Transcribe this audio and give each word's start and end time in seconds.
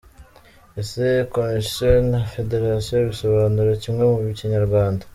Ese 0.81 1.07
Commission 1.35 1.97
na 2.13 2.21
Federation 2.33 3.09
bisobanura 3.09 3.71
kimwe 3.83 4.03
mu 4.11 4.17
Kinyarwanda?. 4.39 5.03